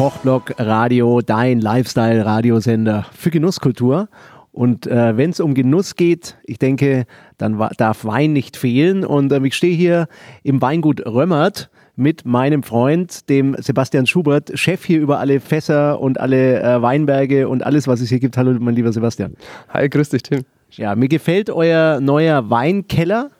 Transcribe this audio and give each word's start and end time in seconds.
Lichtblock 0.00 0.54
Radio, 0.56 1.20
dein 1.20 1.60
Lifestyle-Radiosender 1.60 3.04
für 3.12 3.28
Genusskultur. 3.28 4.08
Und 4.50 4.86
äh, 4.86 5.18
wenn 5.18 5.28
es 5.28 5.40
um 5.40 5.52
Genuss 5.52 5.94
geht, 5.94 6.38
ich 6.44 6.58
denke, 6.58 7.04
dann 7.36 7.58
darf 7.76 8.06
Wein 8.06 8.32
nicht 8.32 8.56
fehlen. 8.56 9.04
Und 9.04 9.30
äh, 9.30 9.40
ich 9.44 9.54
stehe 9.54 9.76
hier 9.76 10.08
im 10.42 10.62
Weingut 10.62 11.04
Römmert 11.04 11.68
mit 11.96 12.24
meinem 12.24 12.62
Freund, 12.62 13.28
dem 13.28 13.54
Sebastian 13.58 14.06
Schubert, 14.06 14.58
Chef 14.58 14.86
hier 14.86 15.00
über 15.00 15.18
alle 15.18 15.38
Fässer 15.38 16.00
und 16.00 16.18
alle 16.18 16.62
äh, 16.62 16.80
Weinberge 16.80 17.46
und 17.46 17.62
alles, 17.62 17.86
was 17.86 18.00
es 18.00 18.08
hier 18.08 18.20
gibt. 18.20 18.38
Hallo, 18.38 18.56
mein 18.58 18.74
lieber 18.74 18.94
Sebastian. 18.94 19.34
Hi, 19.68 19.86
grüß 19.86 20.08
dich, 20.08 20.22
Tim. 20.22 20.44
Ja, 20.70 20.94
mir 20.94 21.08
gefällt 21.08 21.50
euer 21.50 22.00
neuer 22.00 22.48
Weinkeller 22.48 23.30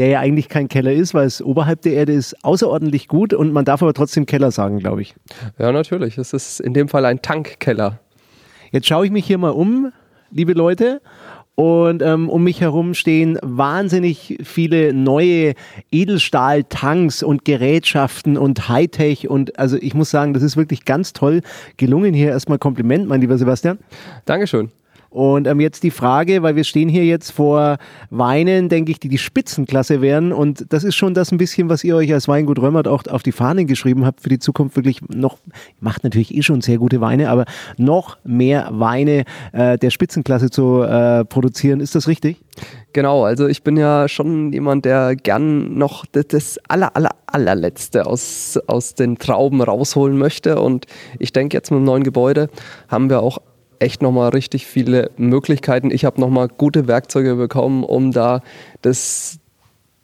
der 0.00 0.08
ja 0.08 0.20
eigentlich 0.20 0.48
kein 0.48 0.68
Keller 0.68 0.92
ist, 0.92 1.12
weil 1.12 1.26
es 1.26 1.42
oberhalb 1.42 1.82
der 1.82 1.92
Erde 1.92 2.14
ist, 2.14 2.42
außerordentlich 2.42 3.06
gut 3.06 3.34
und 3.34 3.52
man 3.52 3.66
darf 3.66 3.82
aber 3.82 3.92
trotzdem 3.92 4.24
Keller 4.24 4.50
sagen, 4.50 4.78
glaube 4.78 5.02
ich. 5.02 5.14
Ja, 5.58 5.72
natürlich. 5.72 6.16
Es 6.16 6.32
ist 6.32 6.58
in 6.58 6.72
dem 6.72 6.88
Fall 6.88 7.04
ein 7.04 7.20
Tankkeller. 7.20 7.98
Jetzt 8.72 8.86
schaue 8.86 9.04
ich 9.04 9.12
mich 9.12 9.26
hier 9.26 9.36
mal 9.36 9.50
um, 9.50 9.92
liebe 10.30 10.54
Leute. 10.54 11.02
Und 11.54 12.00
ähm, 12.00 12.30
um 12.30 12.42
mich 12.42 12.62
herum 12.62 12.94
stehen 12.94 13.38
wahnsinnig 13.42 14.38
viele 14.42 14.94
neue 14.94 15.52
Edelstahl-Tanks 15.92 17.22
und 17.22 17.44
Gerätschaften 17.44 18.38
und 18.38 18.70
Hightech. 18.70 19.28
Und 19.28 19.58
also 19.58 19.76
ich 19.76 19.92
muss 19.92 20.10
sagen, 20.10 20.32
das 20.32 20.42
ist 20.42 20.56
wirklich 20.56 20.86
ganz 20.86 21.12
toll 21.12 21.42
gelungen 21.76 22.14
hier. 22.14 22.28
Erstmal 22.28 22.58
Kompliment, 22.58 23.06
mein 23.06 23.20
lieber 23.20 23.36
Sebastian. 23.36 23.78
Dankeschön. 24.24 24.70
Und 25.10 25.48
ähm, 25.48 25.58
jetzt 25.58 25.82
die 25.82 25.90
Frage, 25.90 26.42
weil 26.42 26.54
wir 26.54 26.62
stehen 26.62 26.88
hier 26.88 27.04
jetzt 27.04 27.32
vor 27.32 27.78
Weinen, 28.10 28.68
denke 28.68 28.92
ich, 28.92 29.00
die 29.00 29.08
die 29.08 29.18
Spitzenklasse 29.18 30.00
wären. 30.00 30.32
Und 30.32 30.72
das 30.72 30.84
ist 30.84 30.94
schon 30.94 31.14
das 31.14 31.32
ein 31.32 31.38
bisschen, 31.38 31.68
was 31.68 31.82
ihr 31.82 31.96
euch 31.96 32.12
als 32.12 32.28
Weingut 32.28 32.60
Römert 32.60 32.86
auch 32.86 33.04
auf 33.08 33.24
die 33.24 33.32
Fahnen 33.32 33.66
geschrieben 33.66 34.06
habt 34.06 34.20
für 34.20 34.28
die 34.28 34.38
Zukunft. 34.38 34.76
Wirklich 34.76 35.00
noch, 35.08 35.38
macht 35.80 36.04
natürlich 36.04 36.32
eh 36.36 36.42
schon 36.42 36.60
sehr 36.60 36.78
gute 36.78 37.00
Weine, 37.00 37.28
aber 37.28 37.44
noch 37.76 38.18
mehr 38.22 38.68
Weine 38.70 39.24
äh, 39.52 39.76
der 39.78 39.90
Spitzenklasse 39.90 40.48
zu 40.48 40.82
äh, 40.82 41.24
produzieren. 41.24 41.80
Ist 41.80 41.96
das 41.96 42.06
richtig? 42.06 42.36
Genau, 42.92 43.24
also 43.24 43.48
ich 43.48 43.64
bin 43.64 43.76
ja 43.76 44.08
schon 44.08 44.52
jemand, 44.52 44.84
der 44.84 45.16
gern 45.16 45.76
noch 45.76 46.06
das, 46.06 46.28
das 46.28 46.60
aller, 46.68 46.94
aller, 46.94 47.10
allerletzte 47.26 48.06
aus, 48.06 48.58
aus 48.68 48.94
den 48.94 49.18
Trauben 49.18 49.60
rausholen 49.60 50.16
möchte. 50.16 50.60
Und 50.60 50.86
ich 51.18 51.32
denke, 51.32 51.56
jetzt 51.56 51.72
mit 51.72 51.78
dem 51.78 51.84
neuen 51.84 52.04
Gebäude 52.04 52.48
haben 52.88 53.10
wir 53.10 53.22
auch 53.22 53.38
echt 53.80 54.02
nochmal 54.02 54.30
richtig 54.30 54.66
viele 54.66 55.10
Möglichkeiten. 55.16 55.90
Ich 55.90 56.04
habe 56.04 56.20
nochmal 56.20 56.48
gute 56.48 56.86
Werkzeuge 56.86 57.34
bekommen, 57.34 57.82
um 57.82 58.12
da 58.12 58.42
das 58.82 59.38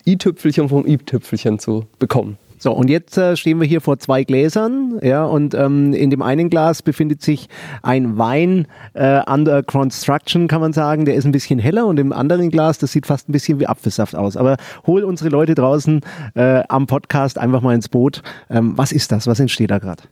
i-Tüpfelchen 0.06 0.68
vom 0.68 0.86
i-Tüpfelchen 0.86 1.58
zu 1.58 1.86
bekommen. 1.98 2.38
So, 2.66 2.72
und 2.72 2.90
jetzt 2.90 3.16
äh, 3.16 3.36
stehen 3.36 3.60
wir 3.60 3.68
hier 3.68 3.80
vor 3.80 4.00
zwei 4.00 4.24
Gläsern, 4.24 4.98
ja, 5.00 5.24
und 5.24 5.54
ähm, 5.54 5.94
in 5.94 6.10
dem 6.10 6.20
einen 6.20 6.50
Glas 6.50 6.82
befindet 6.82 7.22
sich 7.22 7.48
ein 7.84 8.18
Wein 8.18 8.66
äh, 8.94 9.20
under 9.24 9.62
construction, 9.62 10.48
kann 10.48 10.60
man 10.60 10.72
sagen. 10.72 11.04
Der 11.04 11.14
ist 11.14 11.26
ein 11.26 11.30
bisschen 11.30 11.60
heller 11.60 11.86
und 11.86 12.00
im 12.00 12.12
anderen 12.12 12.50
Glas, 12.50 12.78
das 12.78 12.90
sieht 12.90 13.06
fast 13.06 13.28
ein 13.28 13.32
bisschen 13.32 13.60
wie 13.60 13.68
Apfelsaft 13.68 14.16
aus. 14.16 14.36
Aber 14.36 14.56
hol 14.84 15.04
unsere 15.04 15.30
Leute 15.30 15.54
draußen 15.54 16.00
äh, 16.34 16.64
am 16.68 16.88
Podcast 16.88 17.38
einfach 17.38 17.60
mal 17.60 17.72
ins 17.72 17.88
Boot. 17.88 18.24
Ähm, 18.50 18.72
was 18.74 18.90
ist 18.90 19.12
das? 19.12 19.28
Was 19.28 19.38
entsteht 19.38 19.70
da 19.70 19.78
gerade? 19.78 20.02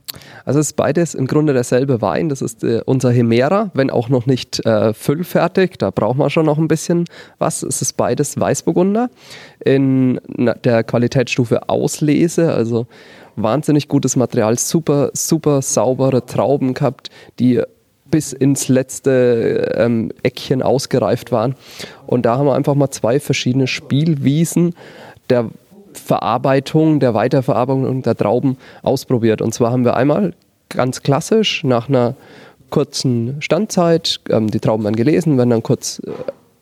Also 0.45 0.61
es 0.61 0.67
ist 0.67 0.77
beides 0.77 1.13
im 1.13 1.27
Grunde 1.27 1.51
derselbe 1.51 2.01
Wein. 2.01 2.29
Das 2.29 2.41
ist 2.41 2.63
äh, 2.63 2.79
unser 2.85 3.11
Hemera, 3.11 3.69
wenn 3.73 3.89
auch 3.89 4.07
noch 4.07 4.27
nicht 4.27 4.65
äh, 4.65 4.93
füllfertig. 4.93 5.77
Da 5.77 5.91
braucht 5.91 6.17
man 6.17 6.29
schon 6.29 6.45
noch 6.45 6.57
ein 6.57 6.69
bisschen 6.69 7.03
was. 7.37 7.63
Es 7.63 7.81
ist 7.81 7.97
beides 7.97 8.39
Weißburgunder 8.39 9.09
in 9.59 10.21
der 10.63 10.85
Qualitätsstufe 10.85 11.67
Auslese 11.67 12.44
also 12.53 12.87
wahnsinnig 13.35 13.87
gutes 13.87 14.15
Material, 14.15 14.57
super, 14.57 15.11
super 15.13 15.61
saubere 15.61 16.25
Trauben 16.25 16.73
gehabt, 16.73 17.09
die 17.39 17.61
bis 18.11 18.33
ins 18.33 18.67
letzte 18.67 19.73
ähm, 19.77 20.11
Eckchen 20.23 20.61
ausgereift 20.61 21.31
waren. 21.31 21.55
Und 22.05 22.25
da 22.25 22.37
haben 22.37 22.45
wir 22.45 22.55
einfach 22.55 22.75
mal 22.75 22.91
zwei 22.91 23.19
verschiedene 23.19 23.67
Spielwiesen 23.67 24.75
der 25.29 25.49
Verarbeitung, 25.93 26.99
der 26.99 27.13
Weiterverarbeitung 27.13 28.03
der 28.03 28.15
Trauben 28.15 28.57
ausprobiert. 28.83 29.41
Und 29.41 29.53
zwar 29.53 29.71
haben 29.71 29.85
wir 29.85 29.95
einmal 29.95 30.33
ganz 30.69 31.01
klassisch 31.01 31.63
nach 31.63 31.89
einer 31.89 32.15
kurzen 32.69 33.41
Standzeit 33.41 34.19
ähm, 34.29 34.49
die 34.51 34.59
Trauben 34.59 34.83
dann 34.83 34.95
gelesen, 34.95 35.37
werden 35.37 35.49
dann 35.49 35.63
kurz 35.63 36.01
äh, 36.05 36.11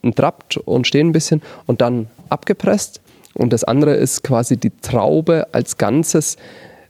entrappt 0.01 0.57
und 0.57 0.85
stehen 0.87 1.09
ein 1.09 1.13
bisschen 1.13 1.41
und 1.65 1.81
dann 1.81 2.07
abgepresst 2.29 3.01
und 3.35 3.53
das 3.53 3.63
andere 3.63 3.95
ist 3.95 4.23
quasi 4.23 4.57
die 4.57 4.71
Traube 4.81 5.47
als 5.51 5.77
Ganzes 5.77 6.37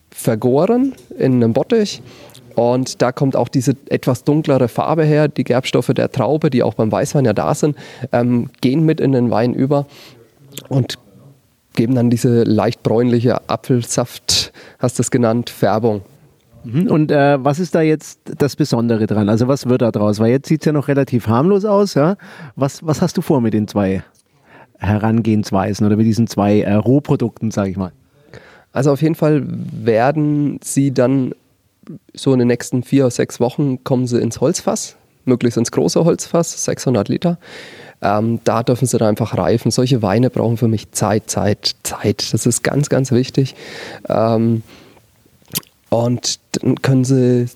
vergoren 0.09 0.93
in 1.17 1.35
einem 1.35 1.53
Bottich. 1.53 2.01
Und 2.55 3.01
da 3.01 3.11
kommt 3.11 3.35
auch 3.35 3.47
diese 3.47 3.75
etwas 3.89 4.23
dunklere 4.23 4.67
Farbe 4.67 5.03
her. 5.03 5.27
Die 5.27 5.43
Gerbstoffe 5.43 5.87
der 5.87 6.11
Traube, 6.11 6.49
die 6.49 6.61
auch 6.61 6.75
beim 6.75 6.91
Weißwein 6.91 7.25
ja 7.25 7.33
da 7.33 7.55
sind, 7.55 7.75
ähm, 8.11 8.49
gehen 8.61 8.85
mit 8.85 9.01
in 9.01 9.11
den 9.11 9.31
Wein 9.31 9.53
über 9.53 9.87
und 10.69 10.99
geben 11.75 11.95
dann 11.95 12.11
diese 12.11 12.43
leicht 12.43 12.83
bräunliche 12.83 13.49
Apfelsaft, 13.49 14.53
hast 14.77 14.99
du 14.99 15.01
es 15.01 15.09
genannt, 15.09 15.49
Färbung. 15.49 16.01
Mhm. 16.63 16.87
Und 16.87 17.11
äh, 17.11 17.43
was 17.43 17.59
ist 17.59 17.73
da 17.75 17.81
jetzt 17.81 18.19
das 18.37 18.55
Besondere 18.55 19.07
dran? 19.07 19.29
Also 19.29 19.47
was 19.47 19.67
wird 19.67 19.81
da 19.81 19.91
draus? 19.91 20.19
Weil 20.19 20.31
jetzt 20.31 20.47
sieht 20.47 20.61
es 20.61 20.65
ja 20.65 20.71
noch 20.71 20.87
relativ 20.87 21.27
harmlos 21.27 21.65
aus. 21.65 21.95
Ja? 21.95 22.15
Was, 22.55 22.85
was 22.85 23.01
hast 23.01 23.17
du 23.17 23.21
vor 23.21 23.41
mit 23.41 23.53
den 23.53 23.67
zwei 23.67 24.03
Herangehensweisen 24.83 25.85
oder 25.85 25.95
mit 25.95 26.05
diesen 26.05 26.27
zwei 26.27 26.61
äh, 26.61 26.73
Rohprodukten, 26.73 27.51
sage 27.51 27.71
ich 27.71 27.77
mal? 27.77 27.91
Also 28.71 28.91
auf 28.91 29.01
jeden 29.01 29.15
Fall 29.15 29.43
werden 29.45 30.59
sie 30.63 30.91
dann 30.91 31.33
so 32.13 32.33
in 32.33 32.39
den 32.39 32.47
nächsten 32.47 32.83
vier, 32.83 33.09
sechs 33.09 33.39
Wochen 33.39 33.83
kommen 33.83 34.07
sie 34.07 34.19
ins 34.19 34.41
Holzfass, 34.41 34.95
möglichst 35.25 35.57
ins 35.57 35.71
große 35.71 36.03
Holzfass, 36.03 36.65
600 36.65 37.09
Liter. 37.09 37.37
Ähm, 38.01 38.39
da 38.43 38.63
dürfen 38.63 38.85
sie 38.85 38.97
dann 38.97 39.09
einfach 39.09 39.37
reifen. 39.37 39.71
Solche 39.71 40.01
Weine 40.01 40.29
brauchen 40.29 40.57
für 40.57 40.67
mich 40.67 40.91
Zeit, 40.91 41.29
Zeit, 41.29 41.75
Zeit. 41.83 42.33
Das 42.33 42.45
ist 42.45 42.63
ganz, 42.63 42.89
ganz 42.89 43.11
wichtig. 43.11 43.55
Ähm, 44.09 44.63
und 45.89 46.39
dann 46.53 46.81
können 46.81 47.05
sie 47.05 47.47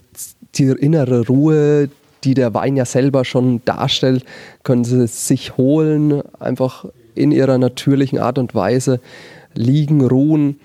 die 0.55 0.65
innere 0.65 1.27
Ruhe, 1.27 1.89
die 2.23 2.33
der 2.33 2.53
Wein 2.53 2.77
ja 2.77 2.85
selber 2.85 3.25
schon 3.25 3.61
darstellt, 3.65 4.23
können 4.63 4.83
sie 4.83 5.07
sich 5.07 5.57
holen, 5.57 6.21
einfach 6.39 6.85
in 7.17 7.31
ihrer 7.31 7.57
natürlichen 7.57 8.19
Art 8.19 8.37
und 8.37 8.55
Weise 8.55 8.99
liegen, 9.53 10.05
ruhen, 10.05 10.59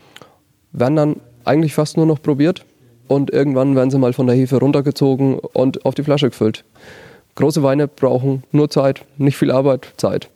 werden 0.72 0.96
dann 0.96 1.16
eigentlich 1.44 1.74
fast 1.74 1.96
nur 1.96 2.06
noch 2.06 2.22
probiert 2.22 2.64
und 3.08 3.30
irgendwann 3.30 3.74
werden 3.76 3.90
sie 3.90 3.98
mal 3.98 4.12
von 4.12 4.26
der 4.26 4.36
Hefe 4.36 4.56
runtergezogen 4.58 5.38
und 5.38 5.84
auf 5.84 5.94
die 5.94 6.02
Flasche 6.02 6.30
gefüllt. 6.30 6.64
Große 7.34 7.62
Weine 7.62 7.88
brauchen 7.88 8.44
nur 8.52 8.70
Zeit, 8.70 9.04
nicht 9.16 9.36
viel 9.36 9.50
Arbeit, 9.50 9.92
Zeit. 9.96 10.28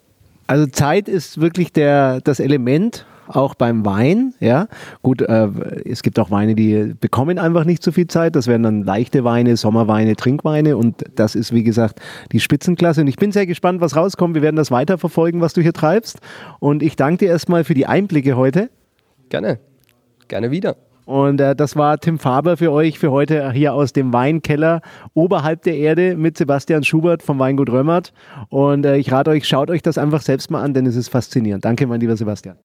Also 0.46 0.66
Zeit 0.66 1.08
ist 1.08 1.40
wirklich 1.40 1.72
der, 1.72 2.20
das 2.20 2.40
Element 2.40 3.04
auch 3.28 3.54
beim 3.54 3.84
Wein. 3.84 4.34
Ja, 4.40 4.68
gut, 5.02 5.22
äh, 5.22 5.48
es 5.84 6.02
gibt 6.02 6.18
auch 6.18 6.30
Weine, 6.30 6.54
die 6.54 6.94
bekommen 6.98 7.38
einfach 7.38 7.64
nicht 7.64 7.82
so 7.82 7.92
viel 7.92 8.06
Zeit. 8.06 8.36
Das 8.36 8.46
wären 8.46 8.62
dann 8.62 8.82
leichte 8.82 9.24
Weine, 9.24 9.56
Sommerweine, 9.56 10.16
Trinkweine 10.16 10.76
und 10.76 11.04
das 11.14 11.34
ist 11.34 11.52
wie 11.52 11.62
gesagt 11.62 12.00
die 12.32 12.40
Spitzenklasse. 12.40 13.00
Und 13.00 13.08
ich 13.08 13.16
bin 13.16 13.32
sehr 13.32 13.46
gespannt, 13.46 13.80
was 13.80 13.96
rauskommt. 13.96 14.34
Wir 14.34 14.42
werden 14.42 14.56
das 14.56 14.70
weiterverfolgen, 14.70 15.40
was 15.40 15.52
du 15.52 15.60
hier 15.60 15.72
treibst. 15.72 16.18
Und 16.60 16.82
ich 16.82 16.96
danke 16.96 17.24
dir 17.24 17.28
erstmal 17.28 17.64
für 17.64 17.74
die 17.74 17.86
Einblicke 17.86 18.36
heute. 18.36 18.70
Gerne, 19.28 19.58
gerne 20.28 20.50
wieder. 20.50 20.76
Und 21.06 21.40
äh, 21.40 21.54
das 21.54 21.76
war 21.76 21.98
Tim 21.98 22.18
Faber 22.18 22.56
für 22.56 22.72
euch 22.72 22.98
für 22.98 23.12
heute 23.12 23.52
hier 23.52 23.74
aus 23.74 23.92
dem 23.92 24.12
Weinkeller 24.12 24.80
oberhalb 25.14 25.62
der 25.62 25.76
Erde 25.76 26.16
mit 26.16 26.36
Sebastian 26.36 26.82
Schubert 26.84 27.22
vom 27.22 27.38
Weingut 27.38 27.70
Römert. 27.70 28.12
Und 28.48 28.84
äh, 28.84 28.96
ich 28.96 29.12
rate 29.12 29.30
euch, 29.30 29.46
schaut 29.46 29.70
euch 29.70 29.82
das 29.82 29.98
einfach 29.98 30.22
selbst 30.22 30.50
mal 30.50 30.62
an, 30.62 30.74
denn 30.74 30.86
es 30.86 30.96
ist 30.96 31.08
faszinierend. 31.08 31.64
Danke, 31.64 31.86
mein 31.86 32.00
lieber 32.00 32.16
Sebastian. 32.16 32.54